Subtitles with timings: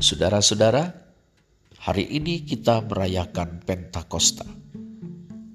[0.00, 0.96] Saudara-saudara,
[1.84, 4.48] hari ini kita merayakan Pentakosta.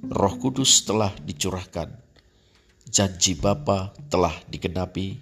[0.06, 1.90] Roh Kudus telah dicurahkan,
[2.86, 5.18] janji Bapa telah digenapi,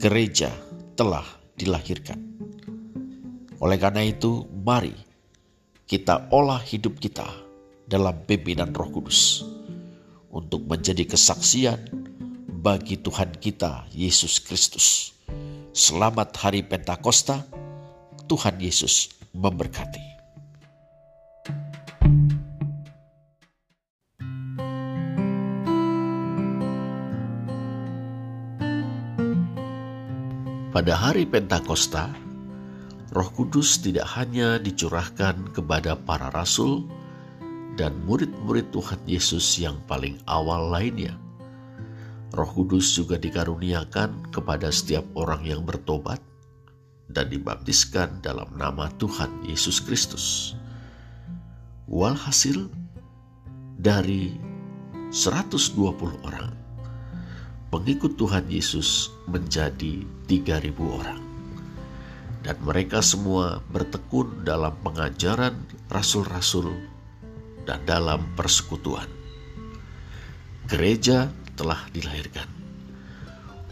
[0.00, 0.48] gereja
[0.96, 2.16] telah dilahirkan.
[3.60, 4.96] Oleh karena itu, mari
[5.84, 7.28] kita olah hidup kita
[7.84, 9.44] dalam pimpinan Roh Kudus
[10.32, 11.92] untuk menjadi kesaksian
[12.48, 15.12] bagi Tuhan kita Yesus Kristus.
[15.76, 17.59] Selamat Hari Pentakosta
[18.30, 20.06] Tuhan Yesus memberkati.
[30.70, 32.14] Pada hari Pentakosta,
[33.10, 36.86] Roh Kudus tidak hanya dicurahkan kepada para rasul
[37.74, 41.18] dan murid-murid Tuhan Yesus yang paling awal lainnya.
[42.30, 46.29] Roh Kudus juga dikaruniakan kepada setiap orang yang bertobat
[47.10, 50.54] dan dibaptiskan dalam nama Tuhan Yesus Kristus.
[51.90, 52.70] Walhasil
[53.74, 54.38] dari
[55.10, 55.74] 120
[56.22, 56.54] orang,
[57.74, 61.20] pengikut Tuhan Yesus menjadi 3000 orang.
[62.40, 65.60] Dan mereka semua bertekun dalam pengajaran
[65.92, 66.72] rasul-rasul
[67.68, 69.04] dan dalam persekutuan.
[70.70, 72.48] Gereja telah dilahirkan.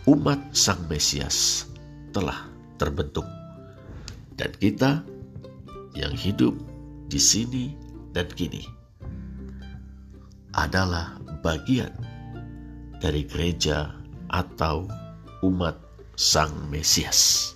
[0.04, 1.64] Umat Sang Mesias
[2.12, 3.26] telah terbentuk.
[4.38, 5.02] Dan kita
[5.98, 6.54] yang hidup
[7.10, 7.74] di sini
[8.14, 8.62] dan kini
[10.54, 11.90] adalah bagian
[13.02, 13.94] dari gereja
[14.30, 14.86] atau
[15.42, 15.74] umat
[16.14, 17.54] Sang Mesias.